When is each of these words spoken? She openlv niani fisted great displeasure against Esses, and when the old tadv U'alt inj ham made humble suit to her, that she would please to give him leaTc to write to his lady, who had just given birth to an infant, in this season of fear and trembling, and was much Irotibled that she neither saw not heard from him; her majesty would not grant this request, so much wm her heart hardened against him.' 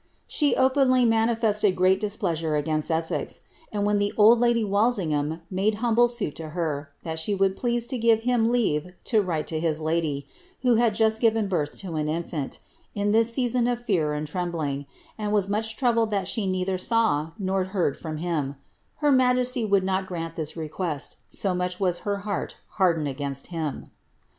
She 0.25 0.55
openlv 0.55 1.05
niani 1.05 1.37
fisted 1.37 1.75
great 1.75 1.99
displeasure 1.99 2.55
against 2.55 2.89
Esses, 2.89 3.41
and 3.71 3.85
when 3.85 3.99
the 3.99 4.11
old 4.17 4.39
tadv 4.39 4.67
U'alt 4.67 4.97
inj 4.97 5.11
ham 5.11 5.41
made 5.51 5.75
humble 5.75 6.07
suit 6.07 6.35
to 6.37 6.49
her, 6.57 6.89
that 7.03 7.19
she 7.19 7.35
would 7.35 7.55
please 7.55 7.85
to 7.85 7.99
give 7.99 8.21
him 8.21 8.47
leaTc 8.47 8.93
to 9.03 9.21
write 9.21 9.45
to 9.45 9.59
his 9.59 9.79
lady, 9.79 10.25
who 10.63 10.73
had 10.73 10.95
just 10.95 11.21
given 11.21 11.47
birth 11.47 11.77
to 11.81 11.97
an 11.97 12.09
infant, 12.09 12.57
in 12.95 13.11
this 13.11 13.31
season 13.31 13.67
of 13.67 13.79
fear 13.85 14.13
and 14.15 14.25
trembling, 14.25 14.87
and 15.19 15.31
was 15.33 15.47
much 15.47 15.77
Irotibled 15.77 16.09
that 16.09 16.27
she 16.27 16.47
neither 16.47 16.79
saw 16.79 17.33
not 17.37 17.67
heard 17.67 17.95
from 17.95 18.17
him; 18.17 18.55
her 19.01 19.11
majesty 19.11 19.63
would 19.65 19.83
not 19.83 20.07
grant 20.07 20.35
this 20.35 20.57
request, 20.57 21.17
so 21.29 21.53
much 21.53 21.77
wm 21.79 22.01
her 22.01 22.17
heart 22.25 22.57
hardened 22.69 23.07
against 23.07 23.45
him.' 23.53 23.91